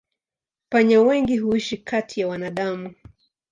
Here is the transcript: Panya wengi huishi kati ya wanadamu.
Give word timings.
Panya 0.69 1.01
wengi 1.01 1.37
huishi 1.37 1.77
kati 1.77 2.21
ya 2.21 2.27
wanadamu. 2.27 2.93